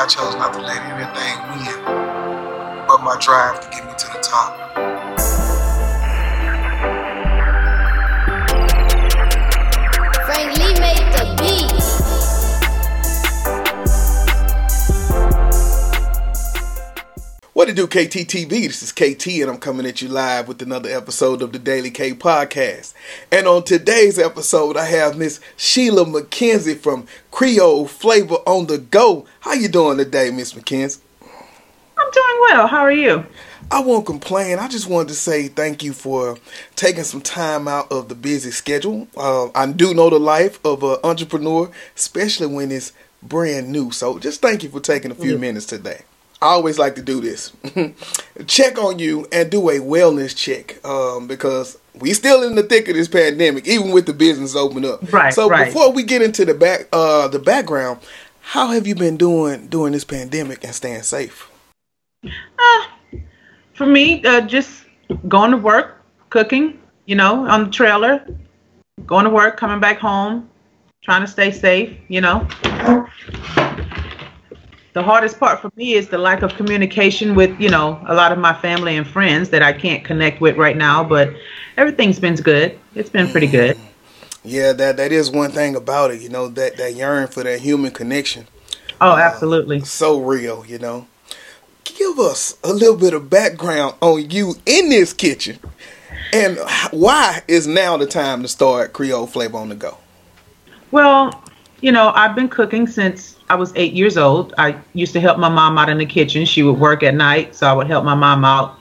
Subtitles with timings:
[0.00, 4.18] I chose not to let anything win but my drive to get me to the
[4.22, 4.89] top.
[17.60, 18.48] What to do, KT TEEV?
[18.48, 21.90] This is KT, and I'm coming at you live with another episode of the Daily
[21.90, 22.94] K Podcast.
[23.30, 29.26] And on today's episode, I have Miss Sheila McKenzie from Creole Flava on the Go.
[29.40, 31.00] How you doing today, Miss McKenzie?
[31.98, 32.66] I'm doing well.
[32.66, 33.26] How are you?
[33.70, 34.58] I won't complain.
[34.58, 36.38] I just wanted to say thank you for
[36.76, 39.06] taking some time out of the busy schedule.
[39.14, 43.90] Uh, I do know the life of an entrepreneur, especially when it's brand new.
[43.90, 46.04] So just thank you for taking a few minutes today.
[46.42, 47.52] I always like to do this.
[48.46, 52.88] check on you and do a wellness check um, because we still in the thick
[52.88, 55.12] of this pandemic, even with the business open up.
[55.12, 55.66] Right, So right.
[55.66, 58.00] before we get into the back, uh, the background,
[58.40, 61.50] how have you been doing during this pandemic and staying safe?
[62.24, 62.86] Uh,
[63.74, 64.84] for me, uh, just
[65.28, 68.26] going to work, cooking, you know, on the trailer,
[69.06, 70.48] going to work, coming back home,
[71.02, 72.46] trying to stay safe, you know.
[75.00, 78.32] The hardest part for me is the lack of communication with, you know, a lot
[78.32, 81.32] of my family and friends that I can't connect with right now, but
[81.78, 82.78] everything's been good.
[82.94, 83.76] It's been pretty good.
[83.76, 83.86] Mm-hmm.
[84.44, 86.20] Yeah, that that is one thing about it.
[86.20, 88.46] You know that that yearn for that human connection,
[89.00, 89.80] Oh, uh, absolutely.
[89.80, 90.66] so real.
[90.66, 91.06] You know,
[91.84, 95.60] give us a little bit of background on you in this kitchen,
[96.34, 96.58] and
[96.90, 99.96] why is now the time to start Creole Flava on the Go?
[100.90, 101.42] Well,
[101.80, 104.54] you know, I've been cooking since I was eight years old.
[104.58, 106.44] I used to help my mom out in the kitchen.
[106.44, 108.78] She would work at night, so I would help my mom out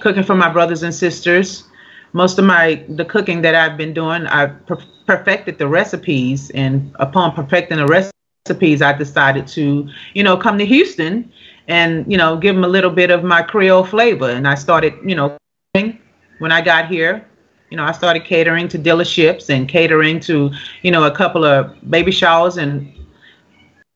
[0.00, 1.64] cooking for my brothers and sisters.
[2.12, 6.94] Most of my the cooking that I've been doing, I per- perfected the recipes, and
[6.96, 11.32] upon perfecting the recipes, I decided to, you know, come to Houston
[11.66, 14.28] and you know give them a little bit of my Creole flavor.
[14.28, 15.38] And I started, you know,
[15.72, 17.26] when I got here
[17.70, 20.50] you know, I started catering to dealerships and catering to,
[20.82, 22.92] you know, a couple of baby showers and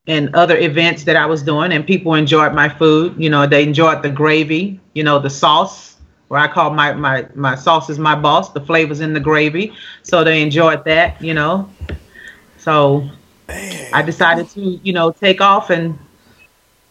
[0.06, 3.14] and other events that I was doing, and people enjoyed my food.
[3.18, 5.96] You know, they enjoyed the gravy, you know, the sauce,
[6.28, 8.52] where I call my my my sauce is my boss.
[8.52, 9.72] The flavors in the gravy,
[10.02, 11.20] so they enjoyed that.
[11.22, 11.70] You know,
[12.58, 13.08] so
[13.48, 15.98] I decided to, you know, take off and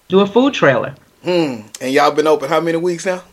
[0.07, 0.95] do a food trailer.
[1.24, 1.62] Hmm.
[1.81, 3.24] And y'all been open how many weeks now?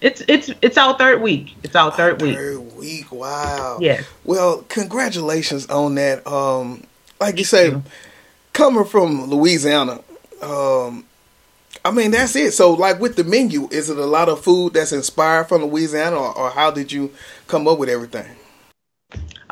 [0.00, 1.54] It's it's it's our third week.
[1.62, 2.36] It's our third week.
[2.36, 3.12] Third week.
[3.12, 3.78] Wow.
[3.80, 4.04] Yes.
[4.24, 6.26] Well, congratulations on that.
[6.26, 6.82] Um,
[7.20, 7.82] like you say, you.
[8.52, 10.00] Coming from Louisiana,
[10.42, 11.04] um,
[11.84, 12.52] I mean that's it.
[12.52, 16.16] So, like with the menu, is it a lot of food that's inspired from Louisiana,
[16.16, 17.12] or, or how did you
[17.46, 18.26] come up with everything?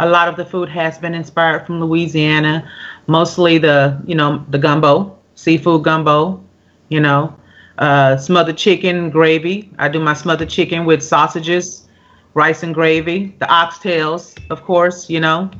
[0.00, 2.68] a lot of the food has been inspired from Louisiana,
[3.06, 6.42] mostly the you know the gumbo, seafood gumbo,
[6.88, 7.34] you know,
[7.78, 9.70] uh, smothered chicken gravy.
[9.78, 11.86] I do my smothered chicken with sausages,
[12.34, 15.50] rice and gravy, the oxtails, of course, you know,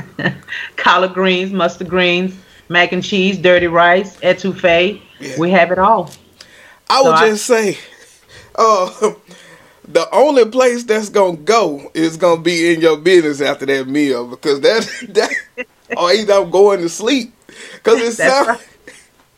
[0.76, 2.36] collard greens, mustard greens,
[2.68, 5.00] mac and cheese, dirty rice, etouffee.
[5.20, 5.38] Yeah.
[5.38, 6.10] We have it all.
[6.90, 7.78] I would I- just say,
[8.56, 9.12] uh,
[9.86, 14.26] the only place that's gonna go is gonna be in your business after that meal
[14.26, 15.32] because that that
[15.96, 17.32] or either I'm going to sleep
[17.74, 18.60] because it sounds right.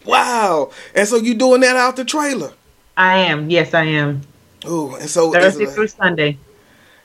[0.04, 0.70] wow.
[0.94, 2.52] And so you doing that out the trailer?
[2.96, 3.50] I am.
[3.50, 4.22] Yes, I am.
[4.66, 6.38] Ooh, and so Thursday through Sunday.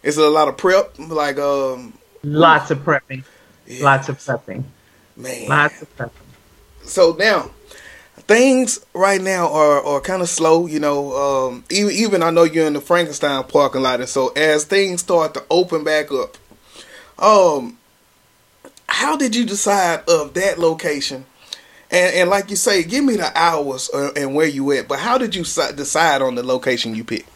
[0.04, 0.98] is it a lot of prep?
[0.98, 1.94] Like um,
[2.24, 3.24] Lots of prepping.
[3.68, 4.64] yeah, Lots of prepping.
[5.16, 5.48] Man.
[5.48, 6.12] Lots of prepping.
[6.84, 7.52] So now,
[8.28, 10.68] things right now are, are kind of slow.
[10.68, 14.30] You know, um, even even I know you're in the Frankenstein parking lot, and so
[14.30, 16.38] as things start to open back up,
[17.18, 17.78] um,
[18.88, 21.26] how did you decide of that location?
[21.90, 24.88] And and like you say, give me the hours uh, and where you at.
[24.88, 27.31] But how did you decide on the location you picked?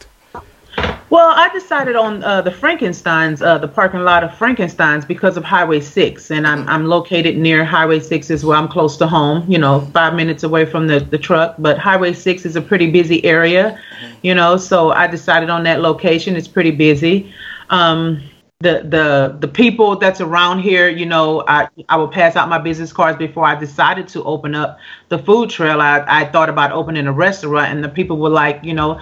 [1.16, 5.44] Well, I decided on uh, the Frankenstein's, uh, the parking lot of Frankenstein's because of
[5.44, 6.30] Highway 6.
[6.30, 8.62] And I'm, I'm located near Highway 6 as well.
[8.62, 11.54] I'm close to home, you know, five minutes away from the, the truck.
[11.58, 13.80] But Highway 6 is a pretty busy area,
[14.20, 16.36] you know, so I decided on that location.
[16.36, 17.32] It's pretty busy.
[17.70, 18.22] Um,
[18.60, 22.58] the, the the people that's around here, you know, I I will pass out my
[22.58, 24.78] business cards before I decided to open up
[25.10, 25.82] the food trail.
[25.82, 28.98] I, I thought about opening a restaurant, and the people were like, you know,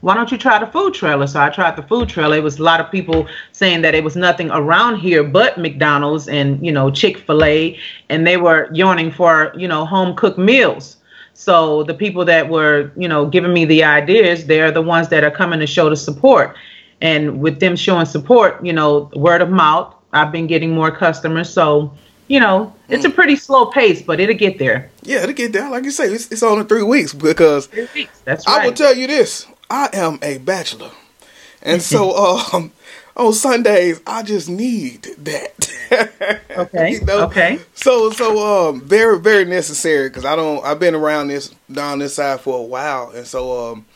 [0.00, 1.26] why don't you try the food trailer?
[1.26, 2.36] So I tried the food trailer.
[2.36, 6.28] It was a lot of people saying that it was nothing around here but McDonald's
[6.28, 7.78] and, you know, Chick fil A.
[8.08, 10.96] And they were yearning for, you know, home cooked meals.
[11.34, 15.24] So the people that were, you know, giving me the ideas, they're the ones that
[15.24, 16.56] are coming to show the support.
[17.00, 21.50] And with them showing support, you know, word of mouth, I've been getting more customers.
[21.50, 21.92] So
[22.30, 23.14] you know, it's a hmm.
[23.16, 24.88] pretty slow pace, but it'll get there.
[25.02, 25.68] Yeah, it'll get there.
[25.68, 28.20] like you say, it's, it's only three weeks because Three weeks.
[28.24, 30.90] That's I will tell you this: I am a bachelor,
[31.62, 32.16] and so
[32.52, 32.72] um,
[33.16, 35.70] on Sundays I just need that.
[36.56, 37.24] Okay, You know?
[37.26, 37.58] okay.
[37.74, 42.14] So so um, very very necessary because I don't I've been around this down this
[42.14, 43.86] side for a while, and so um,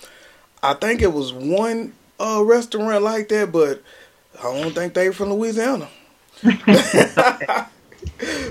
[0.62, 3.82] I think it was one uh restaurant like that, but
[4.41, 5.88] I don't think they from Louisiana.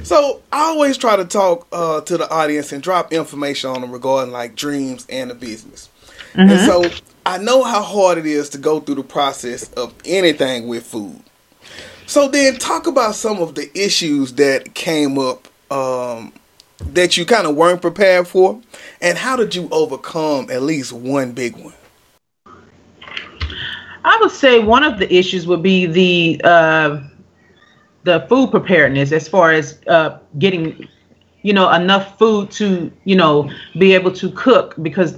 [0.04, 3.92] So I always try to talk uh, to the audience and drop information on them
[3.92, 5.90] regarding like dreams and the business.
[6.34, 6.84] And so
[7.26, 11.22] I know how hard it is to go through the process of anything with food.
[12.06, 16.34] So then talk about some of the issues that came up um,
[16.80, 18.62] that you kind of weren't prepared for,
[19.02, 21.74] and how did you overcome at least one big one?
[24.06, 27.00] I would say one of the issues would be the uh,
[28.04, 30.90] the food preparedness, as far as uh, getting,
[31.42, 33.50] you know, enough food to, you know,
[33.80, 35.18] be able to cook because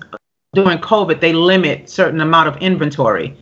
[0.55, 3.37] during COVID they limit certain amount of inventory,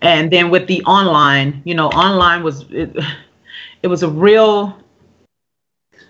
[0.00, 2.96] and then with the online, you know, online was it,
[3.82, 4.78] it was a real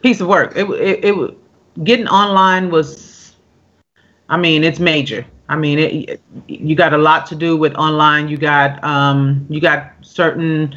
[0.03, 0.53] piece of work.
[0.57, 1.39] It it, it
[1.85, 3.17] getting online was
[4.29, 5.27] I mean, it's major.
[5.49, 8.29] I mean, it, you got a lot to do with online.
[8.29, 10.75] You got um, you got certain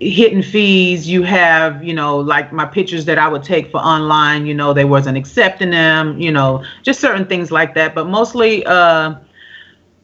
[0.00, 1.08] hidden fees.
[1.08, 4.46] You have, you know, like my pictures that I would take for online.
[4.46, 6.20] You know, they wasn't accepting them.
[6.20, 7.94] You know, just certain things like that.
[7.94, 9.14] But mostly, uh,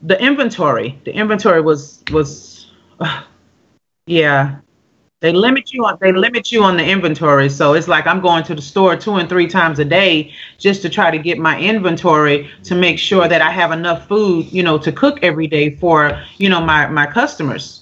[0.03, 0.99] the inventory.
[1.05, 2.71] The inventory was was,
[3.01, 3.23] uh,
[4.07, 4.57] yeah.
[5.21, 7.49] They limit you on they limit you on the inventory.
[7.49, 10.83] So it's like I'm going to the store two and three times a day just
[10.83, 14.63] to try to get my inventory to make sure that I have enough food, you
[14.63, 17.81] know, to cook every day for, you know, my my customers.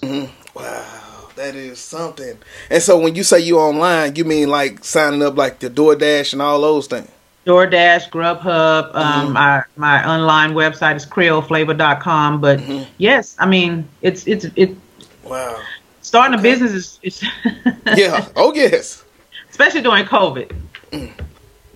[0.55, 1.00] Wow,
[1.41, 2.39] that is something.
[2.69, 6.35] And so when you say you online, you mean like signing up like the DoorDash
[6.35, 7.11] and all those things?
[7.47, 9.33] DoorDash, Grubhub, um, mm-hmm.
[9.33, 12.41] my my online website is creoleflavor.com.
[12.41, 12.85] But mm-hmm.
[12.99, 14.77] yes, I mean it's it's it
[15.25, 15.63] Wow.
[16.03, 17.25] starting a business is, is
[17.97, 18.29] Yeah.
[18.37, 19.03] Oh yes.
[19.49, 20.55] especially during COVID.
[20.93, 21.13] Mm.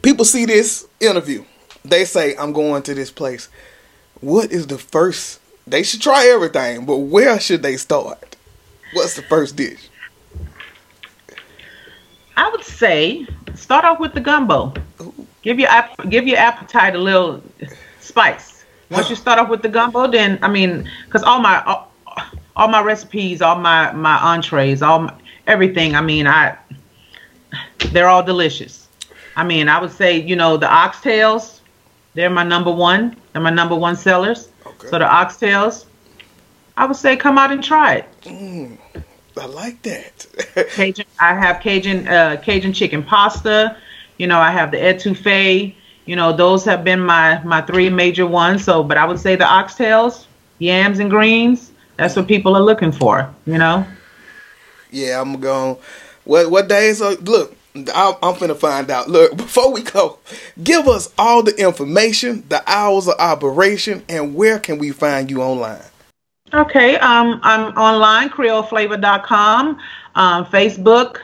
[0.03, 1.45] People see this interview.
[1.85, 3.49] They say, I'm going to this place.
[4.21, 8.34] What is the first they should try everything, but where should they start?
[8.95, 9.91] What's the first dish?
[12.37, 14.73] I would say start off with the gumbo.
[15.43, 15.69] Give your
[16.09, 17.43] give your appetite a little
[18.01, 18.65] spice.
[18.91, 21.93] Once you start off with the gumbo, then I mean, because all my all,
[22.57, 25.15] all my recipes, all my my entrees, all my,
[25.47, 25.95] everything.
[25.95, 26.57] I mean, I
[27.91, 28.89] they're all delicious.
[29.37, 31.61] I mean, I would say you know the oxtails,
[32.15, 33.17] they're my number one.
[33.33, 34.49] They're my number one sellers.
[34.65, 34.89] Okay.
[34.89, 35.87] So the oxtails,
[36.77, 38.79] I would say come out and try it.
[39.37, 40.27] I like that.
[40.75, 41.05] Cajun.
[41.21, 43.77] I have Cajun uh, Cajun chicken pasta.
[44.19, 45.75] You know, I have the etouffee.
[46.07, 48.65] You know, those have been my my three major ones.
[48.65, 50.27] So, but I would say the oxtails,
[50.59, 51.73] yams, and greens.
[51.97, 53.33] That's what people are looking for.
[53.47, 53.87] You know.
[54.91, 55.77] yeah, I'm going.
[56.25, 57.57] What what days are look?
[57.75, 59.09] I'm, I'm finna find out.
[59.09, 60.19] Look, before we go,
[60.63, 65.43] give us all the information, the hours of operation, and where can we find you
[65.43, 65.83] online?
[66.55, 66.97] Okay.
[66.99, 69.81] Um, I'm online, creoleflavor.com,
[70.15, 71.19] um, Facebook,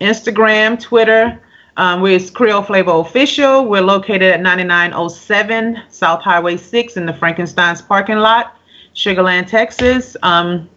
[0.00, 1.40] Instagram, Twitter.
[1.76, 3.66] Um, we're Creole Flava Official.
[3.66, 8.58] We're located at 9907 South Highway 6 in the Frankenstein's parking lot,
[8.96, 10.16] Sugarland, Texas.
[10.22, 10.68] Um,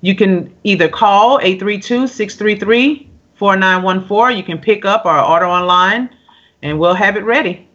[0.00, 4.36] you can either call 832-633-4914.
[4.36, 6.10] You can pick up or order online,
[6.62, 7.68] and we'll have it ready.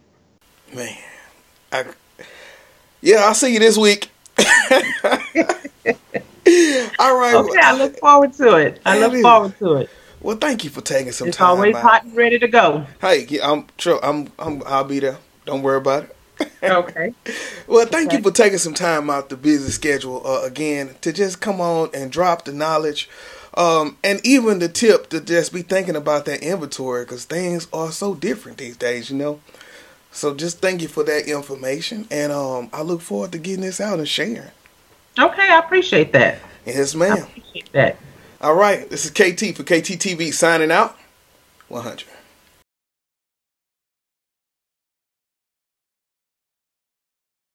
[0.74, 0.94] Man,
[1.72, 1.86] I,
[3.00, 4.10] yeah, I'll see you this week.
[6.98, 7.34] All right.
[7.34, 8.80] Okay, I look forward to it.
[8.84, 9.90] I look forward to it.
[10.20, 11.48] Well, thank you for taking some It's time.
[11.48, 11.82] always out.
[11.82, 12.86] hot and ready to go.
[13.00, 15.18] Hey, I'm sure I'm, I'm I'll be there.
[15.44, 16.50] Don't worry about it.
[16.62, 17.14] Okay.
[17.66, 21.40] Well, thank you for taking some time out the busy schedule uh, again to just
[21.40, 23.08] come on and drop the knowledge,
[23.56, 27.90] um, and even the tip to just be thinking about that inventory because things are
[27.90, 29.40] so different these days, you know.
[30.14, 33.80] So just thank you for that information, and um, I look forward to getting this
[33.80, 34.48] out and sharing.
[35.18, 36.38] Okay, I appreciate that.
[36.64, 37.18] Yes, I ma'am.
[37.24, 37.96] appreciate that.
[38.40, 40.96] All right, this is KT for KT TEEV signing out.
[41.68, 42.04] 100.